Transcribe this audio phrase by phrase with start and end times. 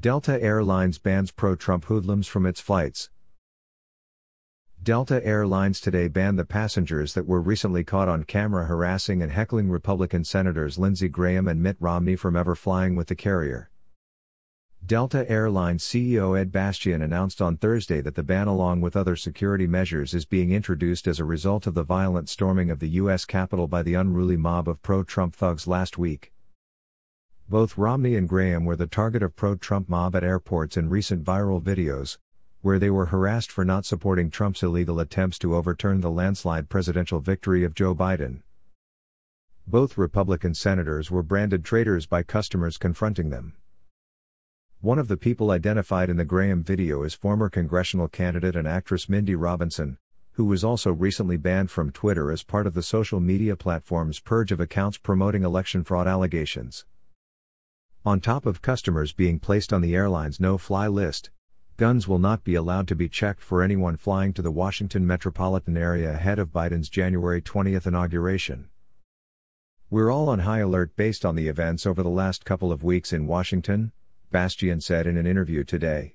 [0.00, 3.10] Delta Air Lines bans pro Trump hoodlums from its flights.
[4.82, 9.30] Delta Air Lines today banned the passengers that were recently caught on camera harassing and
[9.30, 13.68] heckling Republican Senators Lindsey Graham and Mitt Romney from ever flying with the carrier.
[14.86, 19.16] Delta Air Lines CEO Ed Bastian announced on Thursday that the ban, along with other
[19.16, 23.26] security measures, is being introduced as a result of the violent storming of the U.S.
[23.26, 26.32] Capitol by the unruly mob of pro Trump thugs last week.
[27.50, 31.24] Both Romney and Graham were the target of pro Trump mob at airports in recent
[31.24, 32.16] viral videos,
[32.60, 37.18] where they were harassed for not supporting Trump's illegal attempts to overturn the landslide presidential
[37.18, 38.42] victory of Joe Biden.
[39.66, 43.56] Both Republican senators were branded traitors by customers confronting them.
[44.80, 49.08] One of the people identified in the Graham video is former congressional candidate and actress
[49.08, 49.98] Mindy Robinson,
[50.34, 54.52] who was also recently banned from Twitter as part of the social media platform's purge
[54.52, 56.84] of accounts promoting election fraud allegations.
[58.06, 61.28] On top of customers being placed on the airline's no fly list,
[61.76, 65.76] guns will not be allowed to be checked for anyone flying to the Washington metropolitan
[65.76, 68.70] area ahead of Biden's January 20th inauguration.
[69.90, 73.12] We're all on high alert based on the events over the last couple of weeks
[73.12, 73.92] in Washington,
[74.30, 76.14] Bastian said in an interview today.